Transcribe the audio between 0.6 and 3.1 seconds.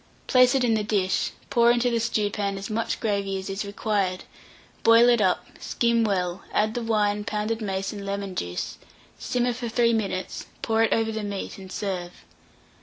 in the dish; pour into the stewpan as much